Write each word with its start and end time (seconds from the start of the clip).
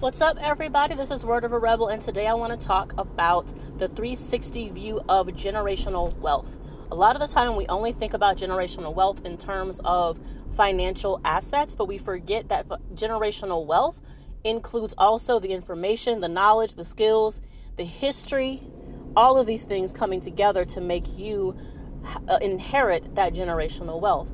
What's 0.00 0.22
up, 0.22 0.38
everybody? 0.40 0.94
This 0.94 1.10
is 1.10 1.26
Word 1.26 1.44
of 1.44 1.52
a 1.52 1.58
Rebel, 1.58 1.88
and 1.88 2.00
today 2.00 2.26
I 2.26 2.32
want 2.32 2.58
to 2.58 2.66
talk 2.66 2.94
about 2.96 3.46
the 3.78 3.86
360 3.86 4.70
view 4.70 5.02
of 5.10 5.26
generational 5.26 6.16
wealth. 6.20 6.48
A 6.90 6.94
lot 6.94 7.16
of 7.16 7.20
the 7.20 7.30
time, 7.30 7.54
we 7.54 7.66
only 7.66 7.92
think 7.92 8.14
about 8.14 8.38
generational 8.38 8.94
wealth 8.94 9.22
in 9.26 9.36
terms 9.36 9.78
of 9.84 10.18
financial 10.56 11.20
assets, 11.22 11.74
but 11.74 11.84
we 11.84 11.98
forget 11.98 12.48
that 12.48 12.66
generational 12.94 13.66
wealth 13.66 14.00
includes 14.42 14.94
also 14.96 15.38
the 15.38 15.50
information, 15.50 16.22
the 16.22 16.28
knowledge, 16.28 16.76
the 16.76 16.84
skills, 16.84 17.42
the 17.76 17.84
history, 17.84 18.62
all 19.14 19.36
of 19.36 19.46
these 19.46 19.64
things 19.64 19.92
coming 19.92 20.22
together 20.22 20.64
to 20.64 20.80
make 20.80 21.18
you 21.18 21.54
uh, 22.26 22.38
inherit 22.40 23.16
that 23.16 23.34
generational 23.34 24.00
wealth. 24.00 24.28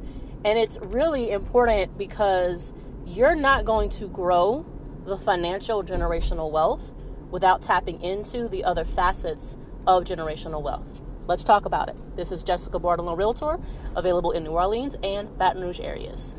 And 0.44 0.60
it's 0.60 0.78
really 0.78 1.32
important 1.32 1.98
because 1.98 2.72
you're 3.04 3.34
not 3.34 3.64
going 3.64 3.88
to 3.88 4.06
grow 4.06 4.64
the 5.06 5.16
financial 5.16 5.84
generational 5.84 6.50
wealth 6.50 6.92
without 7.30 7.62
tapping 7.62 8.02
into 8.02 8.48
the 8.48 8.64
other 8.64 8.84
facets 8.84 9.56
of 9.86 10.04
generational 10.04 10.60
wealth. 10.60 11.00
Let's 11.28 11.44
talk 11.44 11.64
about 11.64 11.88
it. 11.88 11.96
This 12.16 12.32
is 12.32 12.42
Jessica 12.42 12.78
Bartolone 12.80 13.16
Realtor, 13.16 13.58
available 13.94 14.32
in 14.32 14.44
New 14.44 14.50
Orleans 14.50 14.96
and 15.02 15.36
Baton 15.38 15.62
Rouge 15.62 15.80
areas. 15.80 16.34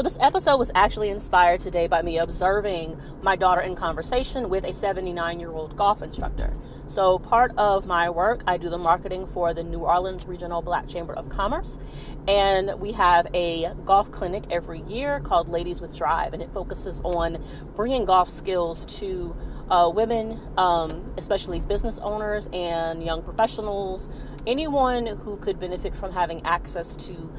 So, 0.00 0.04
this 0.04 0.16
episode 0.18 0.56
was 0.56 0.70
actually 0.74 1.10
inspired 1.10 1.60
today 1.60 1.86
by 1.86 2.00
me 2.00 2.16
observing 2.16 2.98
my 3.20 3.36
daughter 3.36 3.60
in 3.60 3.76
conversation 3.76 4.48
with 4.48 4.64
a 4.64 4.72
79 4.72 5.38
year 5.38 5.50
old 5.50 5.76
golf 5.76 6.00
instructor. 6.00 6.56
So, 6.86 7.18
part 7.18 7.52
of 7.58 7.84
my 7.84 8.08
work, 8.08 8.42
I 8.46 8.56
do 8.56 8.70
the 8.70 8.78
marketing 8.78 9.26
for 9.26 9.52
the 9.52 9.62
New 9.62 9.80
Orleans 9.80 10.24
Regional 10.24 10.62
Black 10.62 10.88
Chamber 10.88 11.12
of 11.12 11.28
Commerce. 11.28 11.76
And 12.26 12.80
we 12.80 12.92
have 12.92 13.26
a 13.34 13.74
golf 13.84 14.10
clinic 14.10 14.44
every 14.50 14.80
year 14.84 15.20
called 15.20 15.50
Ladies 15.50 15.82
with 15.82 15.94
Drive, 15.94 16.32
and 16.32 16.42
it 16.42 16.50
focuses 16.54 17.02
on 17.04 17.36
bringing 17.76 18.06
golf 18.06 18.30
skills 18.30 18.86
to 19.00 19.36
uh, 19.68 19.90
women, 19.94 20.40
um, 20.56 21.12
especially 21.18 21.60
business 21.60 21.98
owners 21.98 22.48
and 22.54 23.04
young 23.04 23.22
professionals, 23.22 24.08
anyone 24.46 25.04
who 25.04 25.36
could 25.36 25.60
benefit 25.60 25.94
from 25.94 26.12
having 26.12 26.42
access 26.46 26.96
to 26.96 27.30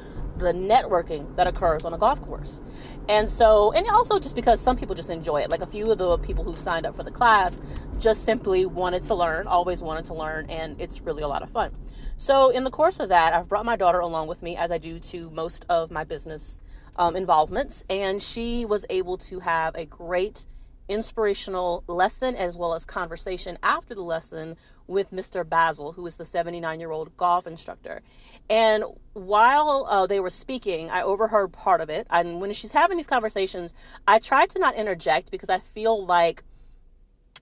the 0.42 0.54
networking 0.54 1.36
that 1.36 1.48
occurs 1.48 1.86
on 1.86 1.94
a 1.94 1.98
golf 1.98 2.22
course. 2.22 2.62
And 3.08 3.28
so, 3.28 3.72
and 3.72 3.88
also 3.88 4.20
just 4.20 4.36
because 4.36 4.60
some 4.60 4.78
people 4.78 4.96
just 4.96 5.10
enjoy 5.10 5.42
it. 5.42 5.50
Like 5.50 5.62
a 5.62 5.68
few 5.68 5.92
of 5.92 5.98
the 5.98 6.18
people 6.20 6.44
who 6.44 6.58
signed 6.58 6.86
up 6.86 6.96
for 6.96 7.04
the 7.04 7.12
class 7.12 7.60
just 8.00 8.24
simply 8.24 8.66
wanted 8.66 9.04
to 9.04 9.16
learn, 9.16 9.48
always 9.48 9.82
wanted 9.82 10.06
to 10.06 10.14
learn, 10.14 10.50
and 10.50 10.80
it's 10.80 11.02
really 11.02 11.24
a 11.24 11.28
lot 11.28 11.44
of 11.44 11.52
fun. 11.52 11.76
So, 12.18 12.50
in 12.50 12.64
the 12.64 12.72
course 12.72 13.00
of 13.00 13.10
that, 13.10 13.34
I've 13.34 13.50
brought 13.50 13.66
my 13.66 13.76
daughter 13.76 14.00
along 14.00 14.28
with 14.28 14.42
me 14.42 14.56
as 14.56 14.72
I 14.72 14.78
do 14.78 15.00
to 15.00 15.30
most 15.32 15.66
of 15.70 15.92
my 15.92 16.04
business 16.04 16.62
um, 16.96 17.16
involvements, 17.16 17.84
and 17.90 18.22
she 18.22 18.66
was 18.66 18.86
able 18.90 19.18
to 19.18 19.40
have 19.40 19.76
a 19.76 19.86
great 19.86 20.46
inspirational 20.92 21.84
lesson 21.88 22.36
as 22.36 22.56
well 22.56 22.74
as 22.74 22.86
conversation 22.86 23.58
after 23.64 23.96
the 23.96 24.02
lesson 24.02 24.58
with 24.88 25.12
Mr. 25.12 25.48
Basil, 25.48 25.94
who 25.94 26.06
is 26.06 26.18
the 26.18 26.26
79 26.26 26.80
year 26.80 26.92
old 26.92 27.16
golf 27.18 27.48
instructor. 27.48 28.02
And 28.50 28.84
while 29.14 29.88
uh, 29.90 30.06
they 30.08 30.20
were 30.20 30.30
speaking, 30.30 30.90
I 30.90 31.02
overheard 31.02 31.54
part 31.54 31.82
of 31.82 31.90
it. 31.90 32.08
And 32.10 32.42
when 32.42 32.52
she's 32.54 32.72
having 32.72 32.98
these 32.98 33.08
conversations, 33.08 33.74
I 34.08 34.20
try 34.20 34.46
to 34.48 34.60
not 34.60 34.76
interject 34.76 35.32
because 35.32 35.50
I 35.50 35.60
feel 35.60 36.06
like 36.06 36.44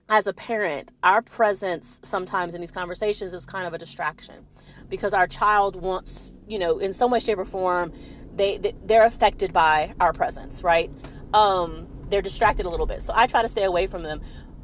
as 0.08 0.26
a 0.26 0.32
parent, 0.32 0.90
our 1.02 1.22
presence 1.22 2.00
sometimes 2.02 2.54
in 2.54 2.60
these 2.60 2.72
conversations 2.72 3.32
is 3.32 3.46
kind 3.46 3.66
of 3.66 3.72
a 3.72 3.78
distraction 3.78 4.46
because 4.88 5.14
our 5.14 5.26
child 5.26 5.76
wants, 5.76 6.32
you 6.48 6.58
know, 6.58 6.78
in 6.78 6.92
some 6.92 7.10
way, 7.10 7.20
shape, 7.20 7.38
or 7.38 7.44
form, 7.44 7.92
they, 8.34 8.58
they 8.58 8.96
are 8.96 9.04
affected 9.04 9.52
by 9.52 9.94
our 10.00 10.12
presence, 10.12 10.62
right? 10.64 10.90
Um, 11.32 11.86
they're 12.10 12.22
distracted 12.22 12.66
a 12.66 12.68
little 12.68 12.86
bit. 12.86 13.02
So 13.02 13.12
I 13.16 13.26
try 13.26 13.42
to 13.42 13.48
stay 13.48 13.64
away 13.64 13.86
from 13.86 14.02
them. 14.02 14.20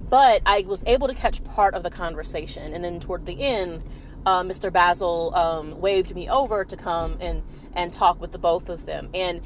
But 0.08 0.42
I 0.46 0.60
was 0.66 0.84
able 0.86 1.08
to 1.08 1.14
catch 1.14 1.42
part 1.44 1.74
of 1.74 1.82
the 1.82 1.90
conversation. 1.90 2.74
And 2.74 2.84
then 2.84 3.00
toward 3.00 3.26
the 3.26 3.40
end, 3.42 3.82
uh, 4.24 4.42
Mr. 4.42 4.72
Basil 4.72 5.34
um, 5.34 5.80
waved 5.80 6.14
me 6.14 6.28
over 6.28 6.64
to 6.64 6.76
come 6.76 7.16
and, 7.20 7.42
and 7.74 7.92
talk 7.92 8.20
with 8.20 8.32
the 8.32 8.38
both 8.38 8.68
of 8.68 8.86
them. 8.86 9.08
And 9.14 9.40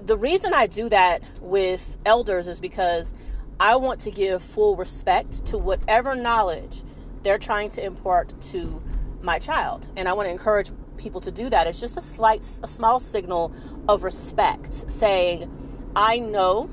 the 0.00 0.16
reason 0.16 0.54
I 0.54 0.66
do 0.66 0.88
that 0.88 1.22
with 1.40 1.98
elders 2.04 2.48
is 2.48 2.58
because 2.58 3.14
I 3.60 3.76
want 3.76 4.00
to 4.00 4.10
give 4.10 4.42
full 4.42 4.76
respect 4.76 5.44
to 5.46 5.58
whatever 5.58 6.14
knowledge 6.14 6.82
they're 7.22 7.38
trying 7.38 7.70
to 7.70 7.84
impart 7.84 8.40
to 8.40 8.82
my 9.20 9.38
child. 9.38 9.88
And 9.96 10.08
I 10.08 10.12
want 10.14 10.26
to 10.26 10.30
encourage 10.30 10.70
people 10.96 11.20
to 11.20 11.30
do 11.30 11.48
that. 11.50 11.66
It's 11.66 11.80
just 11.80 11.96
a 11.96 12.00
slight, 12.00 12.40
a 12.62 12.66
small 12.66 12.98
signal 12.98 13.52
of 13.88 14.02
respect 14.02 14.90
saying, 14.90 15.50
I 15.94 16.18
know 16.18 16.70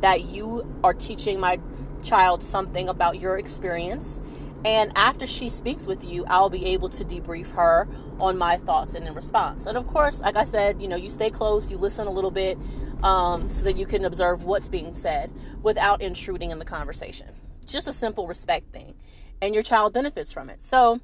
that 0.00 0.24
you 0.24 0.66
are 0.82 0.94
teaching 0.94 1.40
my 1.40 1.60
child 2.02 2.42
something 2.42 2.88
about 2.88 3.20
your 3.20 3.38
experience. 3.38 4.20
And 4.64 4.92
after 4.94 5.26
she 5.26 5.48
speaks 5.48 5.86
with 5.86 6.04
you, 6.04 6.24
I'll 6.26 6.50
be 6.50 6.66
able 6.66 6.88
to 6.90 7.04
debrief 7.04 7.54
her 7.54 7.88
on 8.18 8.36
my 8.36 8.56
thoughts 8.56 8.94
and 8.94 9.06
in 9.06 9.14
response. 9.14 9.66
And 9.66 9.76
of 9.78 9.86
course, 9.86 10.20
like 10.20 10.36
I 10.36 10.44
said, 10.44 10.82
you 10.82 10.88
know, 10.88 10.96
you 10.96 11.10
stay 11.10 11.30
close, 11.30 11.70
you 11.70 11.78
listen 11.78 12.06
a 12.06 12.10
little 12.10 12.30
bit 12.30 12.58
um, 13.02 13.48
so 13.48 13.64
that 13.64 13.76
you 13.76 13.86
can 13.86 14.04
observe 14.04 14.42
what's 14.42 14.68
being 14.68 14.94
said 14.94 15.30
without 15.62 16.02
intruding 16.02 16.50
in 16.50 16.58
the 16.58 16.64
conversation. 16.64 17.28
Just 17.66 17.88
a 17.88 17.92
simple 17.92 18.26
respect 18.26 18.72
thing. 18.72 18.94
And 19.40 19.54
your 19.54 19.62
child 19.62 19.94
benefits 19.94 20.32
from 20.32 20.50
it. 20.50 20.60
So 20.60 21.00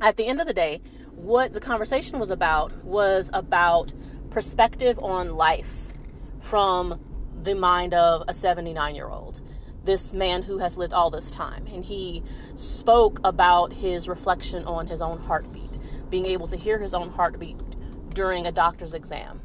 at 0.00 0.16
the 0.16 0.26
end 0.26 0.40
of 0.40 0.48
the 0.48 0.54
day, 0.54 0.80
what 1.14 1.52
the 1.52 1.60
conversation 1.60 2.18
was 2.18 2.30
about 2.30 2.84
was 2.84 3.30
about 3.32 3.92
perspective 4.30 4.98
on 4.98 5.34
life 5.34 5.92
from 6.40 6.98
the 7.42 7.54
mind 7.54 7.94
of 7.94 8.22
a 8.28 8.34
79 8.34 8.94
year 8.94 9.08
old, 9.08 9.40
this 9.84 10.12
man 10.12 10.42
who 10.42 10.58
has 10.58 10.76
lived 10.76 10.92
all 10.92 11.10
this 11.10 11.30
time. 11.30 11.66
And 11.72 11.84
he 11.84 12.22
spoke 12.54 13.20
about 13.24 13.74
his 13.74 14.08
reflection 14.08 14.64
on 14.64 14.86
his 14.86 15.00
own 15.00 15.18
heartbeat, 15.18 15.78
being 16.10 16.26
able 16.26 16.46
to 16.48 16.56
hear 16.56 16.78
his 16.78 16.94
own 16.94 17.10
heartbeat 17.10 17.58
during 18.14 18.46
a 18.46 18.52
doctor's 18.52 18.94
exam. 18.94 19.40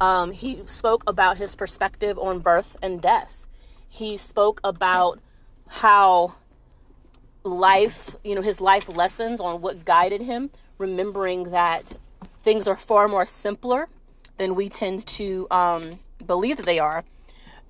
Um, 0.00 0.32
he 0.32 0.62
spoke 0.66 1.04
about 1.06 1.38
his 1.38 1.54
perspective 1.54 2.18
on 2.18 2.40
birth 2.40 2.76
and 2.82 3.00
death. 3.00 3.46
He 3.88 4.16
spoke 4.16 4.60
about 4.64 5.20
how 5.68 6.34
life, 7.44 8.16
you 8.24 8.34
know, 8.34 8.42
his 8.42 8.60
life 8.60 8.88
lessons 8.88 9.40
on 9.40 9.60
what 9.60 9.84
guided 9.84 10.22
him, 10.22 10.50
remembering 10.78 11.44
that 11.50 11.92
things 12.42 12.66
are 12.66 12.76
far 12.76 13.08
more 13.08 13.24
simpler 13.24 13.88
than 14.38 14.54
we 14.54 14.68
tend 14.68 15.06
to 15.06 15.46
um, 15.50 16.00
believe 16.26 16.56
that 16.56 16.66
they 16.66 16.78
are. 16.78 17.04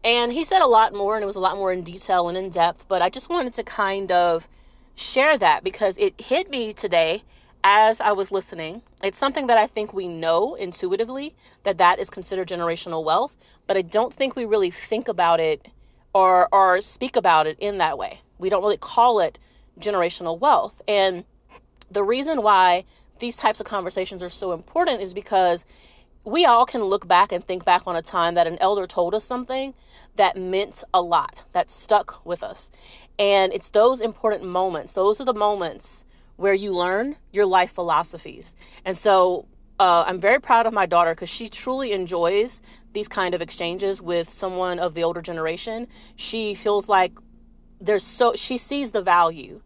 And 0.05 0.33
he 0.33 0.45
said 0.45 0.63
a 0.63 0.67
lot 0.67 0.95
more, 0.95 1.17
and 1.17 1.23
it 1.23 1.27
was 1.27 1.37
a 1.37 1.41
lot 1.41 1.57
more 1.57 1.73
in 1.73 1.83
detail 1.83 2.29
and 2.29 2.37
in 2.37 2.51
depth, 2.51 2.87
but 2.89 3.03
I 3.03 3.09
just 3.09 3.29
wanted 3.29 3.55
to 3.55 3.63
kind 3.63 4.11
of 4.11 4.49
share 4.95 5.39
that 5.39 5.63
because 5.65 5.97
it 5.97 6.21
hit 6.21 6.51
me 6.51 6.73
today 6.73 7.23
as 7.65 8.01
I 8.01 8.13
was 8.13 8.33
listening. 8.33 8.83
It's 9.03 9.19
something 9.19 9.47
that 9.47 9.59
I 9.59 9.67
think 9.67 9.93
we 9.93 10.09
know 10.09 10.55
intuitively 10.55 11.35
that 11.63 11.79
that 11.79 11.99
is 11.99 12.11
considered 12.11 12.49
generational 12.49 13.05
wealth, 13.05 13.37
but 13.67 13.77
I 13.77 13.83
don't 13.83 14.13
think 14.13 14.35
we 14.35 14.45
really 14.45 14.71
think 14.71 15.09
about 15.09 15.41
it 15.41 15.69
or 16.13 16.49
or 16.53 16.81
speak 16.81 17.17
about 17.17 17.47
it 17.47 17.59
in 17.59 17.79
that 17.79 17.97
way. 17.97 18.21
We 18.39 18.49
don't 18.49 18.63
really 18.63 18.77
call 18.77 19.21
it 19.21 19.39
generational 19.79 20.39
wealth. 20.39 20.83
And 20.89 21.25
the 21.91 22.05
reason 22.05 22.43
why 22.43 22.85
these 23.21 23.37
types 23.37 23.61
of 23.61 23.67
conversations 23.67 24.23
are 24.23 24.29
so 24.29 24.53
important 24.53 25.01
is 25.01 25.15
because 25.15 25.65
we 26.25 26.45
all 26.45 26.67
can 26.67 26.85
look 26.85 27.09
back 27.09 27.33
and 27.33 27.45
think 27.45 27.65
back 27.65 27.83
on 27.87 27.97
a 27.97 28.03
time 28.03 28.35
that 28.35 28.47
an 28.47 28.59
elder 28.61 28.87
told 28.87 29.15
us 29.15 29.25
something 29.25 29.75
that 30.17 30.37
meant 30.37 30.85
a 30.95 31.03
lot, 31.03 31.43
that 31.53 31.71
stuck 31.71 32.25
with 32.25 32.43
us. 32.43 32.71
And 33.19 33.53
it's 33.53 33.69
those 33.69 34.01
important 34.01 34.45
moments, 34.45 34.93
those 34.93 35.21
are 35.21 35.25
the 35.25 35.35
moments 35.35 36.05
where 36.37 36.55
you 36.55 36.73
learn 36.73 37.17
your 37.33 37.47
life 37.47 37.73
philosophies. 37.73 38.57
And 38.85 38.97
so 38.97 39.47
uh, 39.79 40.05
I'm 40.07 40.21
very 40.21 40.41
proud 40.41 40.67
of 40.67 40.73
my 40.73 40.87
daughter 40.87 41.15
because 41.15 41.29
she 41.29 41.49
truly 41.49 41.93
enjoys 41.93 42.63
these 42.93 43.09
kind 43.09 43.35
of 43.35 43.43
exchanges 43.43 44.01
with 44.01 44.31
someone 44.33 44.79
of 44.79 44.95
the 44.95 45.03
older 45.03 45.23
generation. 45.23 45.89
She 46.17 46.55
feels 46.55 46.89
like 46.89 47.13
there's 47.81 48.05
so, 48.05 48.35
she 48.35 48.59
sees 48.59 48.93
the 48.93 49.03
value 49.03 49.61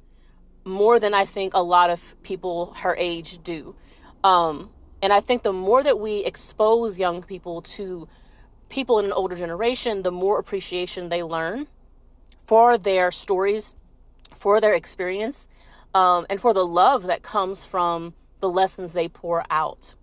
more 0.64 0.98
than 0.98 1.14
I 1.14 1.24
think 1.24 1.54
a 1.54 1.62
lot 1.62 1.90
of 1.90 2.20
people 2.22 2.72
her 2.78 2.96
age 2.96 3.42
do. 3.42 3.76
Um, 4.24 4.70
and 5.06 5.12
I 5.12 5.20
think 5.20 5.44
the 5.44 5.52
more 5.52 5.84
that 5.84 6.00
we 6.00 6.24
expose 6.24 6.98
young 6.98 7.22
people 7.22 7.62
to 7.62 8.08
people 8.68 8.98
in 8.98 9.04
an 9.04 9.12
older 9.12 9.36
generation, 9.36 10.02
the 10.02 10.10
more 10.10 10.40
appreciation 10.40 11.10
they 11.10 11.22
learn 11.22 11.68
for 12.44 12.76
their 12.76 13.12
stories, 13.12 13.76
for 14.34 14.60
their 14.60 14.74
experience, 14.74 15.46
um, 15.94 16.26
and 16.28 16.40
for 16.40 16.52
the 16.52 16.66
love 16.66 17.04
that 17.04 17.22
comes 17.22 17.64
from 17.64 18.14
the 18.40 18.48
lessons 18.48 18.94
they 18.94 19.06
pour 19.06 19.44
out. 19.48 19.94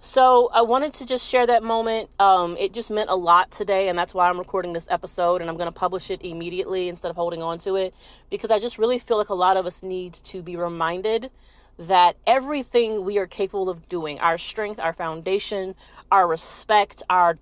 So 0.00 0.50
I 0.52 0.62
wanted 0.62 0.94
to 0.94 1.06
just 1.06 1.24
share 1.24 1.46
that 1.46 1.62
moment. 1.62 2.10
Um, 2.18 2.56
it 2.58 2.72
just 2.72 2.90
meant 2.90 3.10
a 3.10 3.14
lot 3.14 3.52
today, 3.52 3.88
and 3.88 3.96
that's 3.96 4.14
why 4.14 4.28
I'm 4.28 4.38
recording 4.38 4.72
this 4.72 4.88
episode, 4.90 5.42
and 5.42 5.48
I'm 5.48 5.56
going 5.56 5.72
to 5.72 5.78
publish 5.78 6.10
it 6.10 6.22
immediately 6.24 6.88
instead 6.88 7.10
of 7.10 7.14
holding 7.14 7.40
on 7.40 7.60
to 7.60 7.76
it 7.76 7.94
because 8.30 8.50
I 8.50 8.58
just 8.58 8.78
really 8.78 8.98
feel 8.98 9.16
like 9.16 9.28
a 9.28 9.34
lot 9.34 9.56
of 9.56 9.64
us 9.64 9.84
need 9.84 10.12
to 10.12 10.42
be 10.42 10.56
reminded 10.56 11.30
that 11.78 12.16
everything 12.26 13.04
we 13.04 13.18
are 13.18 13.26
capable 13.26 13.68
of 13.68 13.88
doing, 13.88 14.20
our 14.20 14.38
strength, 14.38 14.78
our 14.78 14.92
foundation, 14.92 15.74
our 16.10 16.26
respect, 16.28 17.02
our 17.10 17.38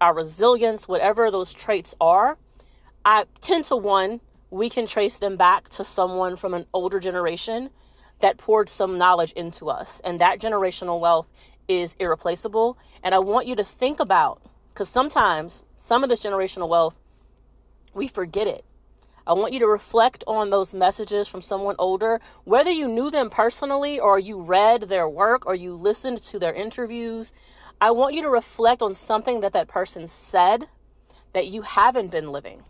our 0.00 0.14
resilience, 0.14 0.86
whatever 0.86 1.30
those 1.32 1.52
traits 1.52 1.96
are, 2.00 2.38
I 3.04 3.24
10 3.40 3.64
to 3.64 3.76
1, 3.76 4.20
we 4.50 4.70
can 4.70 4.86
trace 4.86 5.18
them 5.18 5.36
back 5.36 5.68
to 5.70 5.84
someone 5.84 6.36
from 6.36 6.54
an 6.54 6.66
older 6.72 7.00
generation 7.00 7.70
that 8.20 8.38
poured 8.38 8.68
some 8.68 8.96
knowledge 8.96 9.32
into 9.32 9.68
us. 9.68 10.00
And 10.04 10.20
that 10.20 10.40
generational 10.40 11.00
wealth 11.00 11.26
is 11.66 11.96
irreplaceable. 11.98 12.78
And 13.02 13.14
I 13.14 13.18
want 13.18 13.46
you 13.46 13.56
to 13.56 13.64
think 13.64 13.98
about, 13.98 14.40
because 14.68 14.88
sometimes 14.88 15.64
some 15.76 16.04
of 16.04 16.08
this 16.08 16.20
generational 16.20 16.68
wealth, 16.68 16.98
we 17.92 18.06
forget 18.06 18.46
it. 18.46 18.64
I 19.26 19.32
want 19.32 19.54
you 19.54 19.58
to 19.60 19.66
reflect 19.66 20.22
on 20.26 20.50
those 20.50 20.74
messages 20.74 21.28
from 21.28 21.40
someone 21.40 21.76
older, 21.78 22.20
whether 22.44 22.70
you 22.70 22.86
knew 22.86 23.10
them 23.10 23.30
personally 23.30 23.98
or 23.98 24.18
you 24.18 24.40
read 24.40 24.82
their 24.82 25.08
work 25.08 25.46
or 25.46 25.54
you 25.54 25.74
listened 25.74 26.22
to 26.24 26.38
their 26.38 26.52
interviews. 26.52 27.32
I 27.80 27.90
want 27.90 28.14
you 28.14 28.22
to 28.22 28.28
reflect 28.28 28.82
on 28.82 28.92
something 28.92 29.40
that 29.40 29.54
that 29.54 29.66
person 29.66 30.08
said 30.08 30.66
that 31.32 31.46
you 31.46 31.62
haven't 31.62 32.10
been 32.10 32.32
living, 32.32 32.64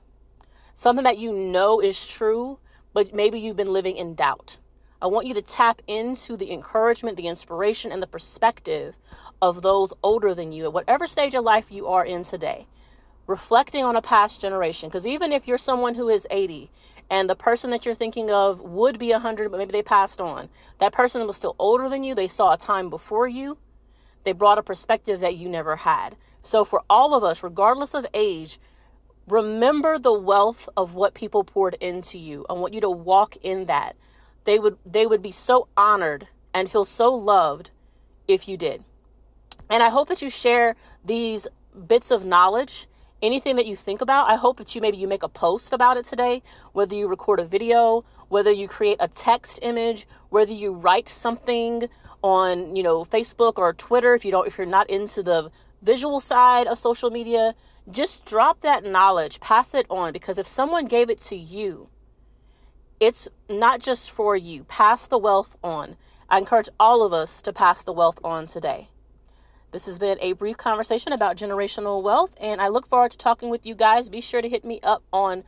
something 0.74 1.02
that 1.02 1.18
you 1.18 1.32
know 1.32 1.80
is 1.80 2.06
true, 2.06 2.60
but 2.92 3.12
maybe 3.12 3.40
you've 3.40 3.56
been 3.56 3.72
living 3.72 3.96
in 3.96 4.14
doubt. 4.14 4.58
I 5.02 5.08
want 5.08 5.26
you 5.26 5.34
to 5.34 5.42
tap 5.42 5.82
into 5.88 6.36
the 6.36 6.52
encouragement, 6.52 7.16
the 7.16 7.26
inspiration, 7.26 7.90
and 7.90 8.00
the 8.00 8.06
perspective 8.06 8.96
of 9.42 9.62
those 9.62 9.92
older 10.04 10.34
than 10.34 10.52
you 10.52 10.64
at 10.64 10.72
whatever 10.72 11.08
stage 11.08 11.34
of 11.34 11.44
life 11.44 11.72
you 11.72 11.88
are 11.88 12.04
in 12.04 12.22
today 12.22 12.68
reflecting 13.26 13.84
on 13.84 13.96
a 13.96 14.02
past 14.02 14.40
generation. 14.40 14.88
Because 14.88 15.06
even 15.06 15.32
if 15.32 15.46
you're 15.46 15.58
someone 15.58 15.94
who 15.94 16.08
is 16.08 16.26
80 16.30 16.70
and 17.10 17.28
the 17.28 17.36
person 17.36 17.70
that 17.70 17.84
you're 17.84 17.94
thinking 17.94 18.30
of 18.30 18.60
would 18.60 18.98
be 18.98 19.10
100, 19.10 19.50
but 19.50 19.58
maybe 19.58 19.72
they 19.72 19.82
passed 19.82 20.20
on, 20.20 20.48
that 20.78 20.92
person 20.92 21.26
was 21.26 21.36
still 21.36 21.56
older 21.58 21.88
than 21.88 22.04
you, 22.04 22.14
they 22.14 22.28
saw 22.28 22.52
a 22.52 22.58
time 22.58 22.90
before 22.90 23.28
you, 23.28 23.58
they 24.24 24.32
brought 24.32 24.58
a 24.58 24.62
perspective 24.62 25.20
that 25.20 25.36
you 25.36 25.48
never 25.48 25.76
had. 25.76 26.16
So, 26.42 26.64
for 26.64 26.82
all 26.90 27.14
of 27.14 27.24
us, 27.24 27.42
regardless 27.42 27.94
of 27.94 28.06
age, 28.12 28.58
remember 29.26 29.98
the 29.98 30.12
wealth 30.12 30.68
of 30.76 30.94
what 30.94 31.14
people 31.14 31.44
poured 31.44 31.74
into 31.74 32.18
you. 32.18 32.44
I 32.50 32.52
want 32.54 32.74
you 32.74 32.80
to 32.82 32.90
walk 32.90 33.36
in 33.36 33.66
that. 33.66 33.96
They 34.44 34.58
would 34.58 34.76
they 34.84 35.06
would 35.06 35.22
be 35.22 35.32
so 35.32 35.68
honored 35.76 36.28
and 36.52 36.70
feel 36.70 36.84
so 36.84 37.14
loved 37.14 37.70
if 38.28 38.46
you 38.46 38.56
did. 38.56 38.84
And 39.70 39.82
I 39.82 39.88
hope 39.88 40.08
that 40.08 40.20
you 40.20 40.28
share 40.28 40.76
these 41.04 41.46
bits 41.86 42.10
of 42.10 42.24
knowledge 42.24 42.86
anything 43.24 43.56
that 43.56 43.66
you 43.66 43.74
think 43.74 44.00
about 44.00 44.28
i 44.28 44.36
hope 44.36 44.58
that 44.58 44.74
you 44.74 44.80
maybe 44.80 44.96
you 44.96 45.08
make 45.08 45.22
a 45.22 45.28
post 45.28 45.72
about 45.72 45.96
it 45.96 46.04
today 46.04 46.42
whether 46.72 46.94
you 46.94 47.08
record 47.08 47.40
a 47.40 47.44
video 47.44 48.04
whether 48.28 48.50
you 48.50 48.68
create 48.68 48.96
a 49.00 49.08
text 49.08 49.58
image 49.62 50.06
whether 50.28 50.52
you 50.52 50.72
write 50.72 51.08
something 51.08 51.88
on 52.22 52.76
you 52.76 52.82
know 52.82 53.04
facebook 53.04 53.54
or 53.56 53.72
twitter 53.72 54.14
if 54.14 54.24
you 54.24 54.30
don't 54.30 54.46
if 54.46 54.56
you're 54.58 54.66
not 54.66 54.88
into 54.88 55.22
the 55.22 55.50
visual 55.82 56.20
side 56.20 56.66
of 56.66 56.78
social 56.78 57.10
media 57.10 57.54
just 57.90 58.24
drop 58.24 58.60
that 58.60 58.84
knowledge 58.84 59.40
pass 59.40 59.74
it 59.74 59.86
on 59.90 60.12
because 60.12 60.38
if 60.38 60.46
someone 60.46 60.84
gave 60.84 61.10
it 61.10 61.20
to 61.20 61.36
you 61.36 61.88
it's 63.00 63.28
not 63.48 63.80
just 63.80 64.10
for 64.10 64.36
you. 64.36 64.64
Pass 64.64 65.06
the 65.06 65.18
wealth 65.18 65.56
on. 65.62 65.96
I 66.28 66.38
encourage 66.38 66.68
all 66.80 67.02
of 67.04 67.12
us 67.12 67.42
to 67.42 67.52
pass 67.52 67.82
the 67.82 67.92
wealth 67.92 68.18
on 68.24 68.46
today 68.46 68.88
this 69.74 69.84
has 69.86 69.98
been 69.98 70.18
a 70.20 70.34
brief 70.34 70.56
conversation 70.56 71.12
about 71.12 71.36
generational 71.36 72.00
wealth, 72.00 72.32
and 72.40 72.60
I 72.60 72.68
look 72.68 72.86
forward 72.86 73.10
to 73.10 73.18
talking 73.18 73.50
with 73.50 73.66
you 73.66 73.74
guys. 73.74 74.08
Be 74.08 74.20
sure 74.20 74.40
to 74.40 74.48
hit 74.48 74.64
me 74.64 74.78
up 74.84 75.02
on 75.12 75.42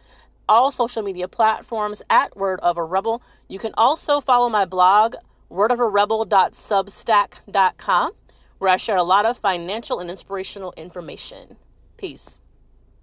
all 0.49 0.73
social 0.73 1.05
media 1.05 1.29
platforms 1.29 2.03
at 2.11 2.37
Word 2.37 2.59
of 2.59 2.77
a 2.77 2.83
Rebel. 2.83 3.23
You 3.47 3.61
can 3.61 3.73
also 3.77 4.21
follow 4.21 4.49
my 4.49 4.65
blog, 4.65 5.15
wordofarebel.substack.com, 5.49 8.13
where 8.59 8.71
I 8.73 8.77
share 8.77 8.97
a 8.97 9.05
lot 9.05 9.27
of 9.27 9.39
financial 9.39 10.01
and 10.01 10.11
inspirational 10.11 10.75
information. 10.77 11.57
Peace. 11.97 12.41